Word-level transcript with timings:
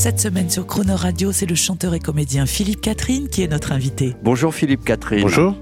Cette 0.00 0.18
semaine 0.18 0.48
sur 0.48 0.66
Croner 0.66 0.94
Radio, 0.94 1.30
c'est 1.30 1.44
le 1.44 1.54
chanteur 1.54 1.92
et 1.92 1.98
comédien 2.00 2.46
Philippe 2.46 2.80
Catherine 2.80 3.28
qui 3.28 3.42
est 3.42 3.48
notre 3.48 3.72
invité. 3.72 4.16
Bonjour 4.22 4.54
Philippe 4.54 4.82
Catherine. 4.82 5.20
Bonjour, 5.20 5.54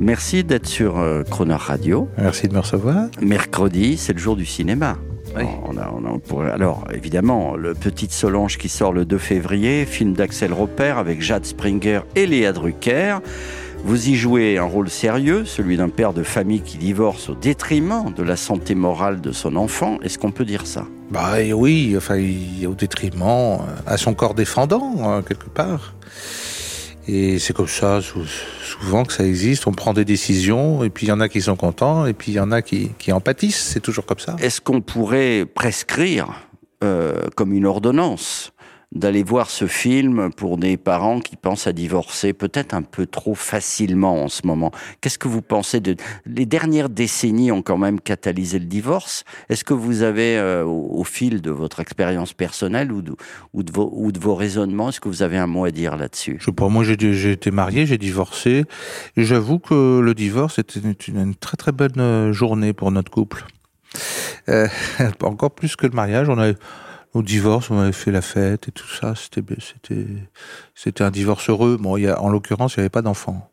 Merci 0.00 0.42
d'être 0.42 0.66
sur 0.66 0.98
euh, 0.98 1.22
Croner 1.22 1.54
Radio. 1.58 2.08
merci 2.16 2.48
de 2.48 2.54
me 2.54 2.60
recevoir. 2.60 3.08
Mercredi, 3.20 3.98
c'est 3.98 4.14
le 4.14 4.18
jour 4.18 4.36
du 4.36 4.46
cinéma. 4.46 4.96
Oui. 5.36 5.44
On 5.66 5.76
a- 5.76 5.92
on 5.94 6.04
a- 6.14 6.18
pour- 6.18 6.40
alors, 6.42 6.84
évidemment, 6.94 7.56
le 7.56 7.74
Petite 7.74 8.12
Solange 8.12 8.56
qui 8.56 8.70
sort 8.70 8.94
le 8.94 9.04
2 9.04 9.18
février, 9.18 9.84
film 9.84 10.14
d'Axel 10.14 10.54
Repère 10.54 10.96
avec 10.96 11.20
Jade 11.20 11.44
Springer 11.44 12.00
et 12.16 12.26
Léa 12.26 12.52
Drucker. 12.54 13.18
Vous 13.84 14.08
y 14.08 14.14
jouez 14.14 14.58
un 14.58 14.64
rôle 14.64 14.88
sérieux, 14.88 15.44
celui 15.44 15.76
d'un 15.76 15.88
père 15.88 16.12
de 16.12 16.22
famille 16.22 16.60
qui 16.62 16.78
divorce 16.78 17.28
au 17.28 17.34
détriment 17.34 18.12
de 18.16 18.22
la 18.22 18.36
santé 18.36 18.74
morale 18.74 19.20
de 19.20 19.32
son 19.32 19.56
enfant. 19.56 19.98
Est-ce 20.02 20.18
qu'on 20.18 20.30
peut 20.30 20.44
dire 20.44 20.66
ça? 20.66 20.86
Bah 21.10 21.40
et 21.42 21.52
oui, 21.52 21.94
enfin, 21.96 22.16
au 22.66 22.74
détriment 22.74 23.22
euh, 23.22 23.56
à 23.86 23.96
son 23.96 24.14
corps 24.14 24.34
défendant, 24.34 24.94
euh, 24.98 25.22
quelque 25.22 25.48
part. 25.50 25.94
Et 27.08 27.40
c'est 27.40 27.52
comme 27.52 27.66
ça, 27.66 28.00
sou- 28.00 28.20
souvent 28.64 29.04
que 29.04 29.12
ça 29.12 29.26
existe. 29.26 29.66
On 29.66 29.72
prend 29.72 29.92
des 29.92 30.04
décisions, 30.04 30.84
et 30.84 30.88
puis 30.90 31.06
il 31.06 31.08
y 31.08 31.12
en 31.12 31.20
a 31.20 31.28
qui 31.28 31.40
sont 31.42 31.56
contents, 31.56 32.06
et 32.06 32.12
puis 32.12 32.30
il 32.32 32.36
y 32.36 32.40
en 32.40 32.52
a 32.52 32.62
qui, 32.62 32.92
qui 32.98 33.10
en 33.12 33.20
pâtissent. 33.20 33.60
C'est 33.72 33.80
toujours 33.80 34.06
comme 34.06 34.20
ça. 34.20 34.36
Est-ce 34.38 34.60
qu'on 34.60 34.80
pourrait 34.80 35.44
prescrire, 35.44 36.28
euh, 36.84 37.14
comme 37.34 37.52
une 37.52 37.66
ordonnance, 37.66 38.51
d'aller 38.94 39.22
voir 39.22 39.50
ce 39.50 39.66
film 39.66 40.30
pour 40.32 40.58
des 40.58 40.76
parents 40.76 41.20
qui 41.20 41.36
pensent 41.36 41.66
à 41.66 41.72
divorcer 41.72 42.32
peut-être 42.32 42.74
un 42.74 42.82
peu 42.82 43.06
trop 43.06 43.34
facilement 43.34 44.22
en 44.22 44.28
ce 44.28 44.46
moment 44.46 44.70
Qu'est-ce 45.00 45.18
que 45.18 45.28
vous 45.28 45.42
pensez 45.42 45.80
de 45.80 45.96
les 46.26 46.46
dernières 46.46 46.88
décennies 46.88 47.52
ont 47.52 47.62
quand 47.62 47.78
même 47.78 48.00
catalysé 48.00 48.58
le 48.58 48.66
divorce 48.66 49.24
Est-ce 49.48 49.64
que 49.64 49.74
vous 49.74 50.02
avez, 50.02 50.36
euh, 50.36 50.64
au, 50.64 51.04
fil 51.04 51.40
de 51.40 51.50
votre 51.50 51.80
expérience 51.80 52.32
personnelle 52.32 52.92
ou 52.92 53.02
de, 53.02 53.14
vos, 53.72 54.34
raisonnements, 54.34 54.90
est-ce 54.90 55.00
que 55.00 55.08
vous 55.08 55.22
avez 55.22 55.38
un 55.38 55.46
mot 55.46 55.64
à 55.64 55.70
dire 55.70 55.96
là-dessus? 55.96 56.36
Je 56.38 56.46
sais 56.46 56.52
moi 56.68 56.84
j'ai 56.84 57.32
été 57.32 57.50
marié, 57.50 57.86
j'ai 57.86 57.98
divorcé. 57.98 58.64
J'avoue 59.16 59.58
que 59.58 60.00
le 60.00 60.14
divorce 60.14 60.58
était 60.58 60.80
une, 61.08 61.34
très 61.34 61.56
très 61.56 61.72
bonne 61.72 61.98
euh, 61.98 62.32
journée 62.32 62.72
pour 62.72 62.90
notre 62.90 63.10
couple. 63.10 63.44
Euh, 64.48 64.68
encore 65.22 65.50
plus 65.50 65.76
que 65.76 65.86
le 65.86 65.92
mariage, 65.92 66.28
on 66.28 66.38
avait 66.38 66.56
au 67.14 67.22
divorce, 67.22 67.70
on 67.70 67.78
avait 67.78 67.92
fait 67.92 68.10
la 68.10 68.22
fête 68.22 68.68
et 68.68 68.72
tout 68.72 68.88
ça. 68.88 69.14
C'était 69.14 69.42
c'était 69.60 70.06
c'était 70.74 71.04
un 71.04 71.10
divorce 71.10 71.48
heureux. 71.50 71.76
Bon, 71.80 71.96
il 71.96 72.02
y 72.04 72.08
a, 72.08 72.20
en 72.20 72.28
l'occurrence, 72.30 72.74
il 72.74 72.80
n'y 72.80 72.82
avait 72.82 72.90
pas 72.90 73.02
d'enfant, 73.02 73.50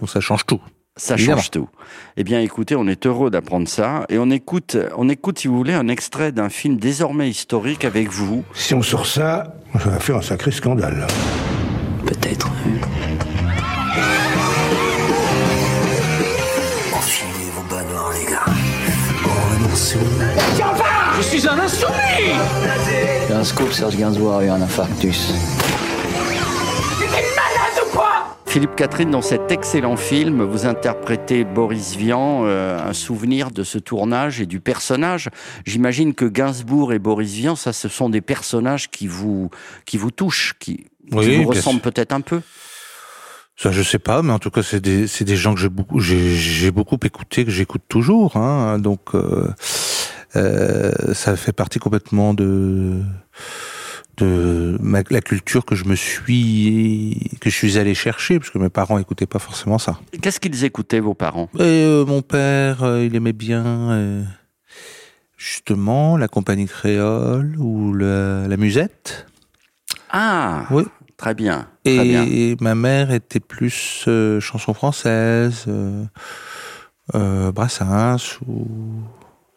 donc 0.00 0.08
ça 0.08 0.20
change 0.20 0.46
tout. 0.46 0.60
Ça 0.96 1.14
Évidemment. 1.14 1.38
change 1.38 1.50
tout. 1.52 1.68
Eh 2.16 2.24
bien, 2.24 2.40
écoutez, 2.40 2.74
on 2.76 2.86
est 2.86 3.06
heureux 3.06 3.30
d'apprendre 3.30 3.68
ça 3.68 4.04
et 4.08 4.18
on 4.18 4.28
écoute, 4.28 4.76
on 4.96 5.08
écoute, 5.08 5.38
si 5.38 5.48
vous 5.48 5.56
voulez, 5.56 5.72
un 5.72 5.88
extrait 5.88 6.32
d'un 6.32 6.50
film 6.50 6.76
désormais 6.76 7.30
historique 7.30 7.84
avec 7.84 8.10
vous. 8.10 8.44
Si 8.54 8.74
on 8.74 8.82
sort 8.82 9.06
ça, 9.06 9.54
ça 9.72 9.88
va 9.88 10.00
faire 10.00 10.16
un 10.16 10.22
sacré 10.22 10.50
scandale. 10.50 11.06
Peut-être. 12.04 12.50
Enfilez 16.92 17.50
vos 17.54 18.12
les 18.12 18.30
gars. 18.30 18.44
J'ai 21.32 21.48
un 23.32 23.44
scoop, 23.44 23.72
Serge 23.72 23.96
Gainsbourg 23.96 24.34
a 24.34 24.44
eu 24.44 24.48
un 24.48 24.60
infarctus. 24.60 25.32
Philippe 28.46 28.74
Catherine, 28.74 29.12
dans 29.12 29.22
cet 29.22 29.52
excellent 29.52 29.96
film, 29.96 30.42
vous 30.42 30.66
interprétez 30.66 31.44
Boris 31.44 31.94
Vian, 31.94 32.42
euh, 32.46 32.80
un 32.84 32.92
souvenir 32.92 33.52
de 33.52 33.62
ce 33.62 33.78
tournage 33.78 34.40
et 34.40 34.46
du 34.46 34.58
personnage. 34.58 35.28
J'imagine 35.64 36.14
que 36.14 36.24
Gainsbourg 36.24 36.92
et 36.92 36.98
Boris 36.98 37.32
Vian, 37.32 37.54
ça, 37.54 37.72
ce 37.72 37.86
sont 37.88 38.08
des 38.08 38.22
personnages 38.22 38.90
qui 38.90 39.06
vous, 39.06 39.50
qui 39.86 39.98
vous 39.98 40.10
touchent, 40.10 40.56
qui, 40.58 40.86
vous 41.12 41.44
ressemblent 41.44 41.80
peut-être 41.80 42.12
un 42.12 42.22
peu. 42.22 42.40
Ça, 43.56 43.70
je 43.70 43.82
sais 43.82 43.98
pas, 43.98 44.22
mais 44.22 44.32
en 44.32 44.38
tout 44.38 44.50
cas, 44.50 44.62
c'est 44.62 44.80
des, 44.80 45.06
c'est 45.06 45.24
des 45.24 45.36
gens 45.36 45.54
que 45.54 45.60
j'ai 45.60 45.68
beaucoup, 45.68 46.00
j'ai, 46.00 46.70
beaucoup 46.70 46.98
écouté, 47.04 47.44
que 47.44 47.50
j'écoute 47.50 47.82
toujours. 47.88 48.36
Hein, 48.36 48.78
donc, 48.78 49.14
euh, 49.14 49.52
ça 50.34 51.36
fait 51.36 51.52
partie 51.52 51.78
complètement 51.78 52.34
de 52.34 53.00
de 54.16 54.76
ma- 54.82 55.02
la 55.08 55.22
culture 55.22 55.64
que 55.64 55.74
je 55.74 55.84
me 55.84 55.94
suis 55.96 57.30
que 57.40 57.48
je 57.48 57.54
suis 57.54 57.78
allé 57.78 57.94
chercher, 57.94 58.38
parce 58.38 58.50
que 58.50 58.58
mes 58.58 58.68
parents 58.68 58.98
écoutaient 58.98 59.26
pas 59.26 59.38
forcément 59.38 59.78
ça. 59.78 59.98
Qu'est-ce 60.20 60.38
qu'ils 60.40 60.62
écoutaient, 60.64 61.00
vos 61.00 61.14
parents? 61.14 61.48
Et 61.58 61.60
euh, 61.62 62.04
mon 62.04 62.20
père, 62.22 62.82
euh, 62.82 63.04
il 63.04 63.16
aimait 63.16 63.32
bien 63.32 63.64
euh, 63.92 64.22
justement 65.38 66.16
la 66.18 66.28
compagnie 66.28 66.66
créole 66.66 67.56
ou 67.58 67.94
la, 67.94 68.46
la 68.46 68.56
musette. 68.58 69.26
Ah, 70.10 70.66
Oui. 70.70 70.84
très 71.16 71.34
bien. 71.34 71.68
Très 71.84 72.04
bien. 72.04 72.24
Et 72.26 72.56
ma 72.60 72.74
mère 72.74 73.10
était 73.12 73.40
plus 73.40 74.04
euh, 74.06 74.38
chanson 74.40 74.74
française, 74.74 75.64
euh, 75.68 76.04
euh, 77.14 77.52
Brassens 77.52 78.38
ou 78.46 78.66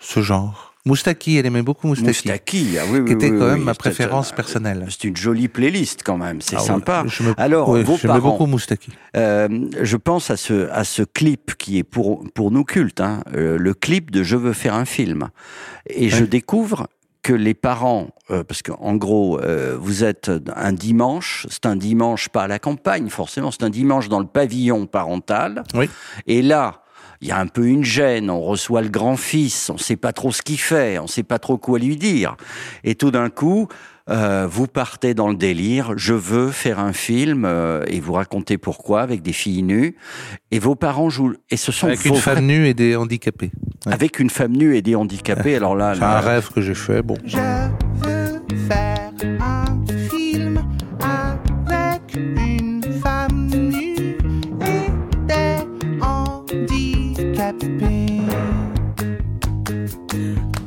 ce 0.03 0.21
genre. 0.21 0.69
Moustaki, 0.85 1.37
elle 1.37 1.45
aimait 1.45 1.61
beaucoup 1.61 1.87
Moustaki. 1.87 2.07
Moustaki, 2.27 2.77
ah 2.77 2.83
oui, 2.91 2.99
oui, 2.99 3.05
qui 3.05 3.13
était 3.13 3.31
oui, 3.31 3.39
quand 3.39 3.45
même 3.47 3.63
ma 3.63 3.73
préférence 3.73 4.27
c'est- 4.29 4.35
personnelle. 4.35 4.85
C'est 4.89 5.05
une 5.05 5.15
jolie 5.15 5.47
playlist 5.47 6.01
quand 6.03 6.17
même, 6.17 6.41
c'est 6.41 6.57
Ah 6.57 6.59
sympa. 6.59 7.05
je 7.07 7.23
me- 7.23 7.33
Alors, 7.37 7.73
vos 7.73 7.97
parents, 7.97 8.19
beaucoup 8.19 8.45
Moustaki. 8.47 8.91
Euh, 9.15 9.47
je 9.81 9.95
pense 9.95 10.29
à 10.29 10.35
ce, 10.35 10.69
à 10.71 10.83
ce 10.83 11.03
clip 11.03 11.53
qui 11.57 11.77
est 11.77 11.83
pour, 11.83 12.25
pour 12.33 12.51
nous 12.51 12.65
culte, 12.65 12.99
hein, 12.99 13.23
euh, 13.33 13.57
le 13.57 13.73
clip 13.73 14.11
de 14.11 14.23
Je 14.23 14.35
veux 14.35 14.51
faire 14.51 14.73
un 14.75 14.83
film. 14.83 15.29
Et 15.89 16.09
je 16.09 16.25
découvre 16.25 16.87
que 17.21 17.31
les 17.31 17.53
parents, 17.53 18.09
euh, 18.31 18.43
parce 18.43 18.61
qu'en 18.61 18.95
gros, 18.95 19.39
euh, 19.39 19.77
vous 19.79 20.03
êtes 20.03 20.29
un 20.53 20.73
dimanche, 20.73 21.47
c'est 21.49 21.65
un 21.65 21.77
dimanche 21.77 22.27
pas 22.27 22.43
à 22.43 22.47
la 22.49 22.59
campagne 22.59 23.07
forcément, 23.07 23.51
c'est 23.51 23.63
un 23.63 23.69
dimanche 23.69 24.09
dans 24.09 24.19
le 24.19 24.25
pavillon 24.27 24.85
parental. 24.85 25.63
Oui. 25.73 25.89
Et 26.27 26.41
là, 26.41 26.82
il 27.23 27.29
y 27.29 27.31
a 27.31 27.39
un 27.39 27.47
peu 27.47 27.65
une 27.65 27.85
gêne, 27.85 28.29
on 28.29 28.41
reçoit 28.41 28.81
le 28.81 28.89
grand-fils, 28.89 29.69
on 29.69 29.77
sait 29.77 29.95
pas 29.95 30.11
trop 30.11 30.31
ce 30.33 30.41
qu'il 30.41 30.59
fait, 30.59 30.99
on 30.99 31.07
sait 31.07 31.23
pas 31.23 31.39
trop 31.39 31.57
quoi 31.57 31.79
lui 31.79 31.95
dire. 31.95 32.35
Et 32.83 32.95
tout 32.95 33.11
d'un 33.11 33.29
coup, 33.29 33.69
euh, 34.09 34.45
vous 34.51 34.67
partez 34.67 35.13
dans 35.13 35.29
le 35.29 35.35
délire, 35.35 35.93
je 35.95 36.13
veux 36.13 36.49
faire 36.51 36.79
un 36.79 36.91
film, 36.91 37.45
euh, 37.45 37.81
et 37.87 38.01
vous 38.01 38.11
racontez 38.11 38.57
pourquoi, 38.57 39.01
avec 39.01 39.21
des 39.21 39.31
filles 39.31 39.63
nues, 39.63 39.95
et 40.51 40.59
vos 40.59 40.75
parents 40.75 41.09
jouent, 41.09 41.35
et 41.49 41.55
ce 41.55 41.71
sont 41.71 41.87
Avec 41.87 41.99
vos 42.01 42.09
une 42.09 42.15
vrais- 42.15 42.35
femme 42.35 42.45
nue 42.45 42.67
et 42.67 42.73
des 42.73 42.97
handicapés. 42.97 43.51
ouais. 43.85 43.93
avec 43.93 44.19
une 44.19 44.29
femme 44.29 44.51
nue 44.57 44.75
et 44.75 44.81
des 44.81 44.95
handicapés, 44.95 45.55
alors 45.55 45.77
là, 45.77 45.93
C'est 45.93 46.01
là- 46.01 46.17
un 46.17 46.19
rêve 46.19 46.49
que 46.53 46.59
j'ai 46.59 46.75
fait. 46.75 47.01
Bon, 47.01 47.15
Je 47.25 47.37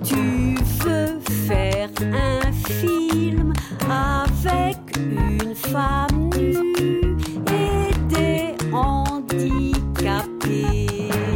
Tu 0.04 0.54
veux 0.84 1.20
faire 1.46 1.90
un 2.02 2.52
film 2.52 3.52
avec 3.90 4.78
une 4.96 5.54
femme 5.54 6.30
nue 6.36 7.16
et 7.48 7.92
des 8.08 8.54
handicapés. 8.72 9.66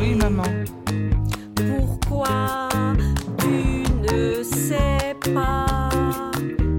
Oui, 0.01 0.15
maman. 0.15 0.43
Pourquoi 1.55 2.69
tu 3.39 3.85
ne 4.03 4.43
sais 4.43 5.15
pas? 5.35 5.91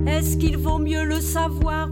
Est-ce 0.07 0.38
qu'il 0.38 0.57
vaut 0.57 0.80
mieux 0.80 1.04
le 1.04 1.19
savoir 1.19 1.91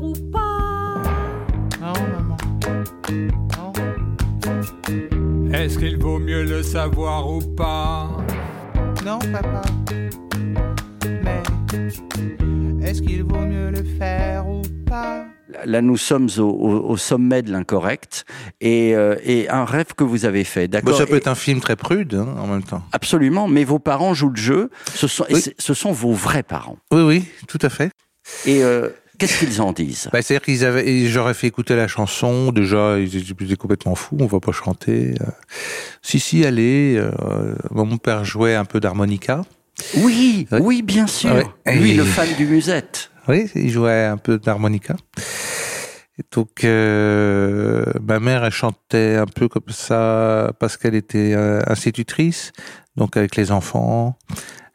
Est-ce 5.69 5.77
qu'il 5.77 5.97
vaut 5.99 6.17
mieux 6.17 6.45
le 6.45 6.63
savoir 6.63 7.29
ou 7.31 7.41
pas 7.41 8.09
Non, 9.05 9.19
papa. 9.19 9.61
Mais 11.23 11.43
est-ce 12.81 13.03
qu'il 13.03 13.21
vaut 13.23 13.45
mieux 13.45 13.69
le 13.69 13.83
faire 13.83 14.47
ou 14.49 14.63
pas 14.87 15.27
là, 15.65 15.81
nous 15.83 15.95
sommes 15.97 16.27
au, 16.39 16.41
au- 16.41 16.89
au 16.89 16.97
sommet 16.97 17.43
de 17.43 17.51
l'incorrect, 17.51 18.25
et, 18.61 18.95
euh, 18.95 19.15
et 19.23 19.47
un 19.49 19.63
rêve 19.63 19.93
que 19.95 20.03
vous 20.03 20.25
avez 20.25 20.43
fait, 20.43 20.67
Bon, 20.67 20.71
d'accord 20.71 20.97
ça 20.97 21.05
peut 21.05 21.13
Et- 21.13 21.17
être 21.17 21.27
un 21.27 21.35
film 21.35 21.59
très 21.59 21.75
prude 21.75 22.15
hein, 22.15 22.35
en 22.39 22.47
même 22.47 22.63
temps. 22.63 22.81
Absolument, 22.91 23.47
mais 23.47 23.63
vos 23.63 23.77
parents 23.77 24.15
jouent 24.15 24.29
le 24.31 24.37
jeu, 24.41 24.69
ce 24.95 25.05
sont, 25.07 25.25
Oui. 25.29 25.43
ce 25.55 25.73
sont 25.75 25.91
vos 25.91 26.13
vrais 26.13 26.41
parents. 26.41 26.77
Oui, 26.91 27.01
oui, 27.03 27.25
tout 27.47 27.59
à 27.61 27.69
fait. 27.69 27.91
Et 28.47 28.63
euh, 28.63 28.89
Qu'est-ce 29.19 29.39
qu'ils 29.45 29.61
en 29.61 29.71
disent? 29.73 30.09
Bah, 30.11 30.21
C'est-à-dire 30.21 30.43
qu'ils 30.45 30.65
avaient, 30.65 31.05
j'aurais 31.07 31.33
fait 31.33 31.47
écouter 31.47 31.75
la 31.75 31.87
chanson. 31.87 32.51
Déjà, 32.51 32.97
ils 32.97 33.17
étaient 33.17 33.55
complètement 33.57 33.93
fous. 33.95 34.17
On 34.19 34.25
va 34.25 34.39
pas 34.39 34.51
chanter. 34.53 35.13
Euh, 35.21 35.25
si, 36.01 36.19
si, 36.19 36.45
allez. 36.45 36.95
Euh, 36.97 37.53
mon 37.71 37.97
père 37.97 38.23
jouait 38.25 38.55
un 38.55 38.65
peu 38.65 38.79
d'harmonica. 38.79 39.41
Oui, 39.97 40.47
oui, 40.51 40.81
bien 40.81 41.05
sûr. 41.07 41.33
Ouais. 41.33 41.75
Lui, 41.75 41.91
Et- 41.91 41.95
le 41.95 42.03
fan 42.03 42.27
du 42.37 42.45
musette. 42.45 43.11
Oui, 43.27 43.49
il 43.55 43.69
jouait 43.69 44.05
un 44.05 44.17
peu 44.17 44.39
d'harmonica. 44.39 44.95
Et 46.17 46.23
donc, 46.33 46.63
euh, 46.63 47.85
ma 48.01 48.19
mère, 48.19 48.43
elle 48.43 48.51
chantait 48.51 49.15
un 49.15 49.25
peu 49.25 49.47
comme 49.47 49.69
ça 49.69 50.51
parce 50.59 50.77
qu'elle 50.77 50.95
était 50.95 51.33
institutrice, 51.67 52.51
donc 52.95 53.15
avec 53.17 53.35
les 53.35 53.51
enfants. 53.51 54.17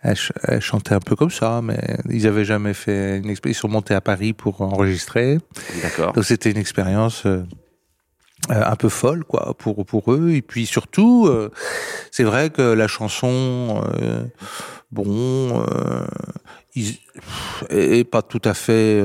Elle, 0.05 0.17
ch- 0.17 0.33
elle 0.43 0.61
chantait 0.61 0.95
un 0.95 1.01
peu 1.01 1.17
comme 1.17 1.31
ça, 1.31 1.61
mais 1.63 1.79
ils 2.11 2.27
avaient 2.27 2.45
jamais 2.45 2.75
fait 2.75 3.19
une 3.19 3.31
expérience. 3.31 3.57
Ils 3.57 3.61
sont 3.61 3.69
montés 3.69 3.95
à 3.95 4.01
Paris 4.01 4.33
pour 4.35 4.61
enregistrer. 4.61 5.39
D'accord. 5.83 6.13
Donc 6.13 6.25
c'était 6.25 6.51
une 6.51 6.59
expérience 6.59 7.25
euh, 7.25 7.43
euh, 8.51 8.63
un 8.67 8.77
peu 8.77 8.91
folle, 8.91 9.25
quoi, 9.25 9.55
pour 9.59 9.87
pour 9.87 10.13
eux. 10.13 10.31
Et 10.33 10.43
puis 10.43 10.67
surtout, 10.67 11.27
euh, 11.27 11.51
c'est 12.11 12.25
vrai 12.25 12.51
que 12.51 12.61
la 12.61 12.87
chanson, 12.87 13.83
euh, 14.03 14.25
bon, 14.93 15.65
ils- 16.75 16.99
est 17.71 18.05
pas 18.05 18.21
tout 18.23 18.43
à 18.45 18.53
fait 18.53 19.03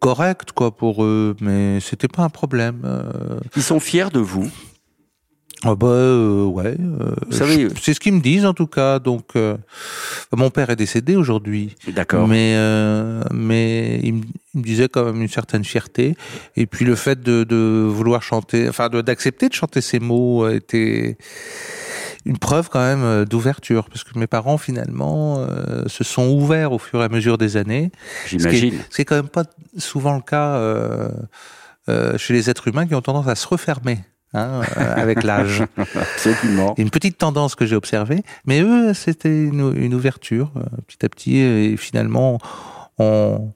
correcte, 0.00 0.52
quoi, 0.52 0.74
pour 0.76 1.04
eux, 1.04 1.34
mais 1.40 1.80
c'était 1.80 2.08
pas 2.08 2.22
un 2.22 2.28
problème. 2.28 2.82
Ils 3.56 3.62
sont 3.62 3.80
fiers 3.80 4.10
de 4.12 4.20
vous? 4.20 4.50
Ah 5.64 5.74
bah 5.74 5.88
euh, 5.88 6.44
ouais, 6.44 6.76
euh, 6.78 7.16
c'est 7.80 7.92
ce 7.92 7.98
qu'ils 7.98 8.12
me 8.12 8.20
disent 8.20 8.46
en 8.46 8.54
tout 8.54 8.68
cas. 8.68 9.00
Donc 9.00 9.30
euh, 9.34 9.56
mon 10.32 10.50
père 10.50 10.70
est 10.70 10.76
décédé 10.76 11.16
aujourd'hui. 11.16 11.74
D'accord. 11.88 12.28
Mais 12.28 12.54
euh, 12.54 13.24
mais 13.32 13.98
il 14.04 14.14
me, 14.14 14.22
il 14.54 14.60
me 14.60 14.64
disait 14.64 14.88
quand 14.88 15.04
même 15.04 15.20
une 15.20 15.28
certaine 15.28 15.64
fierté. 15.64 16.16
Et 16.54 16.66
puis 16.66 16.84
le 16.84 16.94
fait 16.94 17.20
de, 17.20 17.42
de 17.42 17.84
vouloir 17.88 18.22
chanter, 18.22 18.68
enfin 18.68 18.88
d'accepter 18.88 19.48
de 19.48 19.54
chanter 19.54 19.80
ces 19.80 19.98
mots 19.98 20.48
était 20.48 21.18
une 22.24 22.38
preuve 22.38 22.68
quand 22.68 22.78
même 22.78 23.02
euh, 23.02 23.24
d'ouverture, 23.24 23.88
parce 23.88 24.04
que 24.04 24.16
mes 24.16 24.28
parents 24.28 24.58
finalement 24.58 25.38
euh, 25.40 25.82
se 25.88 26.04
sont 26.04 26.28
ouverts 26.28 26.70
au 26.70 26.78
fur 26.78 27.00
et 27.00 27.04
à 27.04 27.08
mesure 27.08 27.36
des 27.36 27.56
années. 27.56 27.90
J'imagine. 28.28 28.74
Ce 28.90 28.94
qui 28.94 29.02
est 29.02 29.04
quand 29.04 29.16
même 29.16 29.28
pas 29.28 29.44
souvent 29.76 30.14
le 30.14 30.22
cas 30.22 30.62
chez 32.16 32.32
les 32.32 32.48
êtres 32.48 32.68
humains 32.68 32.86
qui 32.86 32.94
ont 32.94 33.00
tendance 33.00 33.26
à 33.26 33.34
se 33.34 33.48
refermer. 33.48 33.98
Hein, 34.34 34.60
euh, 34.76 34.94
avec 34.96 35.22
l'âge. 35.22 35.62
Absolument. 35.94 36.74
Une 36.76 36.90
petite 36.90 37.16
tendance 37.16 37.54
que 37.54 37.64
j'ai 37.64 37.76
observée, 37.76 38.22
mais 38.44 38.60
eux, 38.60 38.92
c'était 38.92 39.44
une, 39.44 39.72
une 39.76 39.94
ouverture 39.94 40.52
euh, 40.56 40.60
petit 40.86 41.04
à 41.04 41.08
petit, 41.08 41.38
et 41.38 41.76
finalement, 41.78 42.38
on, 42.98 43.52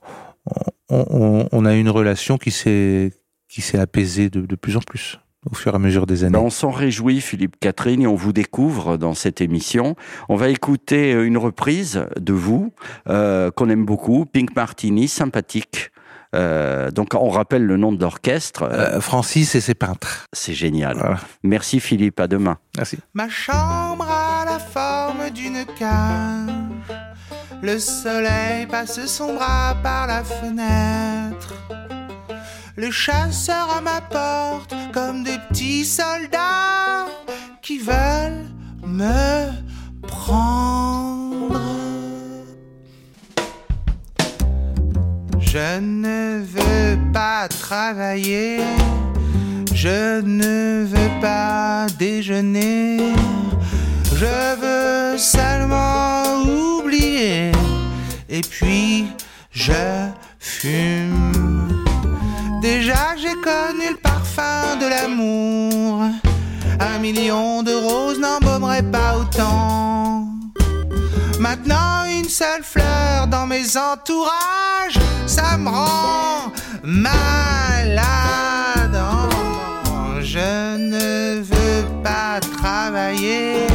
on, 0.88 1.06
on- 1.10 1.48
on 1.52 1.64
a 1.66 1.74
une 1.74 1.90
relation 1.90 2.38
qui 2.38 2.50
s'est 2.50 3.12
qui 3.48 3.60
s'est 3.60 3.78
apaisée 3.78 4.30
de, 4.30 4.40
de 4.40 4.56
plus 4.56 4.78
en 4.78 4.80
plus 4.80 5.18
au 5.50 5.54
fur 5.54 5.72
et 5.72 5.76
à 5.76 5.78
mesure 5.78 6.06
des 6.06 6.24
années. 6.24 6.32
Ben, 6.34 6.38
on 6.38 6.48
s'en 6.50 6.70
réjouit, 6.70 7.20
Philippe 7.20 7.56
Catherine, 7.60 8.00
et 8.02 8.06
on 8.06 8.14
vous 8.14 8.32
découvre 8.32 8.96
dans 8.96 9.12
cette 9.12 9.40
émission. 9.42 9.94
On 10.30 10.36
va 10.36 10.48
écouter 10.48 11.12
euh, 11.12 11.26
une 11.26 11.36
reprise 11.36 12.06
de 12.18 12.32
vous, 12.32 12.72
euh, 13.10 13.50
qu'on 13.50 13.68
aime 13.68 13.84
beaucoup, 13.84 14.24
Pink 14.24 14.56
Martini, 14.56 15.06
sympathique. 15.08 15.90
Euh, 16.34 16.90
donc, 16.90 17.14
on 17.14 17.28
rappelle 17.28 17.64
le 17.64 17.76
nom 17.76 17.92
de 17.92 18.00
l'orchestre. 18.00 18.62
Euh, 18.62 19.00
Francis 19.00 19.54
et 19.54 19.60
ses 19.60 19.74
peintres. 19.74 20.26
C'est 20.32 20.54
génial. 20.54 21.18
Merci, 21.42 21.80
Philippe. 21.80 22.20
À 22.20 22.26
demain. 22.26 22.58
Merci. 22.76 22.98
Ma 23.14 23.28
chambre 23.28 24.08
a 24.08 24.44
la 24.44 24.58
forme 24.58 25.30
d'une 25.30 25.64
cage. 25.78 26.50
Le 27.62 27.78
soleil 27.78 28.66
passe 28.66 29.06
son 29.06 29.34
bras 29.34 29.76
par 29.82 30.06
la 30.06 30.24
fenêtre. 30.24 31.54
Les 32.76 32.90
chasseurs 32.90 33.76
à 33.76 33.80
ma 33.80 34.00
porte 34.00 34.74
comme 34.92 35.22
des 35.22 35.38
petits 35.48 35.84
soldats 35.84 37.06
qui 37.60 37.78
veulent 37.78 38.46
me 38.84 39.50
prendre. 40.06 41.01
Je 45.54 45.80
ne 45.80 46.42
veux 46.42 46.98
pas 47.12 47.46
travailler, 47.46 48.60
je 49.74 50.22
ne 50.22 50.86
veux 50.86 51.20
pas 51.20 51.88
déjeuner, 51.98 53.12
je 54.14 54.56
veux 54.62 55.18
seulement 55.18 56.40
oublier. 56.44 57.52
Et 58.30 58.40
puis 58.40 59.08
je 59.50 60.08
fume. 60.40 61.84
Déjà 62.62 63.14
j'ai 63.18 63.34
connu 63.42 63.90
le 63.90 63.98
parfum 63.98 64.76
de 64.80 64.86
l'amour. 64.86 66.04
Un 66.80 66.98
million 66.98 67.62
de 67.62 67.74
roses 67.74 68.18
n'embaumerait 68.18 68.90
pas 68.90 69.18
autant. 69.18 70.28
Maintenant 71.38 72.04
une 72.06 72.30
seule 72.30 72.62
fleur 72.62 73.26
dans 73.26 73.46
mes 73.46 73.76
entourages, 73.76 74.98
ça 75.32 75.56
me 75.56 75.70
rend 75.70 76.52
malade. 76.82 77.16
Oh, 78.94 80.20
je 80.20 80.76
ne 80.76 81.40
veux 81.40 81.84
pas 82.04 82.38
travailler, 82.58 83.66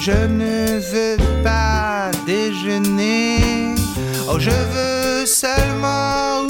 je 0.00 0.18
ne 0.40 0.80
veux 0.92 1.18
pas 1.44 2.10
déjeuner. 2.26 3.76
Oh, 4.28 4.38
je 4.40 4.50
veux 4.74 5.24
seulement 5.24 6.42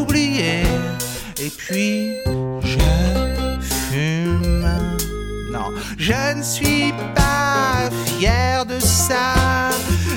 oublier. 0.00 0.64
Et 1.38 1.50
puis 1.56 2.16
je 2.72 2.78
fume. 3.60 4.68
Non, 5.52 5.68
je 5.96 6.36
ne 6.36 6.42
suis 6.42 6.92
pas 7.14 7.88
fier 8.06 8.66
de 8.66 8.80
ça. 8.80 9.34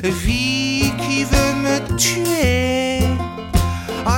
Vie 0.04 0.92
qui 1.04 1.24
veut 1.24 1.54
me 1.66 1.78
tuer. 1.98 2.57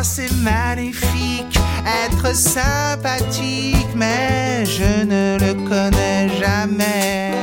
C'est 0.02 0.32
magnifique, 0.32 1.60
être 2.06 2.34
sympathique, 2.34 3.88
mais 3.96 4.66
je 4.66 5.04
ne 5.04 5.38
le 5.38 5.54
connais 5.68 6.30
jamais. 6.40 7.34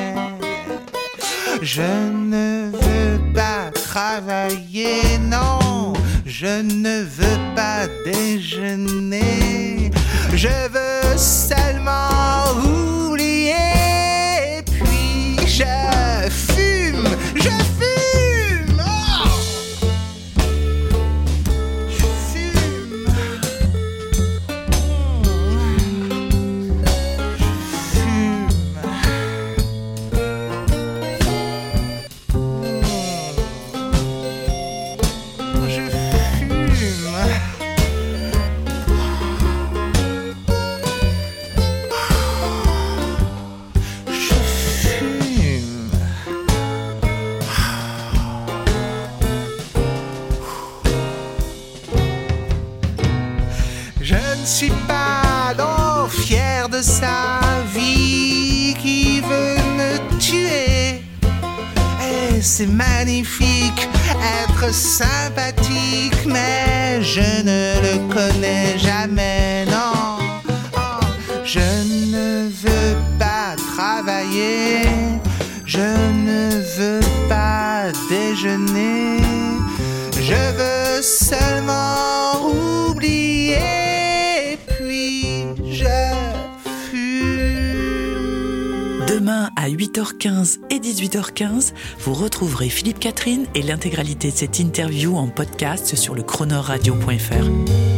Je 1.61 1.83
ne 1.83 2.71
veux 2.73 3.33
pas 3.35 3.71
travailler, 3.73 5.19
non, 5.19 5.93
je 6.25 6.63
ne 6.63 7.03
veux 7.03 7.55
pas 7.55 7.87
déjeuner. 8.07 9.91
Je 10.33 10.49
veux 10.49 11.19
seulement 11.19 12.86
sa 56.83 57.41
vie 57.75 58.75
qui 58.81 59.21
veut 59.21 59.57
me 59.79 60.19
tuer. 60.19 61.03
Et 62.03 62.41
c'est 62.41 62.67
magnifique 62.67 63.89
être 64.41 64.73
sympathique, 64.73 66.25
mais 66.27 67.03
je 67.03 67.21
ne 67.21 67.81
le 67.85 68.15
connais 68.15 68.79
jamais, 68.79 69.65
non. 69.67 70.19
Oh, 70.77 71.05
Je 71.45 71.61
ne 72.15 72.49
veux 72.49 72.97
pas 73.19 73.55
travailler, 73.75 74.83
je 75.65 75.79
ne 75.79 76.63
veux 76.77 77.29
pas 77.29 77.93
déjeuner, 78.11 79.21
je 80.21 80.43
veux 80.59 81.03
seulement 81.03 82.36
demain 89.47 89.53
à 89.57 89.69
8h15 89.69 90.59
et 90.71 90.79
18h15, 90.79 91.73
vous 92.01 92.15
retrouverez 92.15 92.69
Philippe 92.69 92.99
Catherine 92.99 93.47
et 93.55 93.63
l'intégralité 93.63 94.31
de 94.31 94.37
cette 94.37 94.59
interview 94.59 95.17
en 95.17 95.29
podcast 95.29 95.97
sur 95.97 96.15
le 96.15 96.23
chronoradio.fr. 96.23 97.96